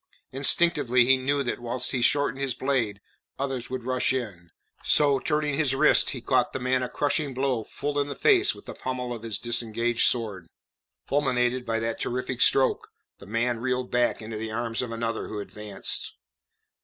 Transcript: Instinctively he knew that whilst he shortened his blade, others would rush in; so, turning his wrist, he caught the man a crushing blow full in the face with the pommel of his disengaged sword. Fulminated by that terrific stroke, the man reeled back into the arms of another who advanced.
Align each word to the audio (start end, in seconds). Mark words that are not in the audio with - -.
Instinctively 0.31 1.05
he 1.05 1.15
knew 1.15 1.43
that 1.43 1.59
whilst 1.59 1.91
he 1.91 2.01
shortened 2.01 2.41
his 2.41 2.55
blade, 2.55 3.01
others 3.37 3.69
would 3.69 3.83
rush 3.83 4.11
in; 4.11 4.49
so, 4.83 5.19
turning 5.19 5.53
his 5.53 5.75
wrist, 5.75 6.09
he 6.09 6.21
caught 6.21 6.53
the 6.53 6.59
man 6.59 6.81
a 6.81 6.89
crushing 6.89 7.35
blow 7.35 7.63
full 7.63 7.99
in 7.99 8.07
the 8.07 8.15
face 8.15 8.55
with 8.55 8.65
the 8.65 8.73
pommel 8.73 9.13
of 9.15 9.21
his 9.21 9.37
disengaged 9.37 10.07
sword. 10.07 10.47
Fulminated 11.05 11.67
by 11.67 11.77
that 11.77 11.99
terrific 11.99 12.41
stroke, 12.41 12.87
the 13.19 13.27
man 13.27 13.59
reeled 13.59 13.91
back 13.91 14.23
into 14.23 14.37
the 14.37 14.49
arms 14.51 14.81
of 14.81 14.91
another 14.91 15.27
who 15.27 15.37
advanced. 15.37 16.13